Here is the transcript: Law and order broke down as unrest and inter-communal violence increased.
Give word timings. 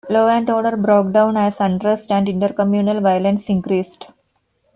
Law 0.09 0.27
and 0.29 0.49
order 0.49 0.75
broke 0.75 1.11
down 1.13 1.37
as 1.37 1.61
unrest 1.61 2.11
and 2.11 2.27
inter-communal 2.27 3.01
violence 3.01 3.49
increased. 3.49 4.07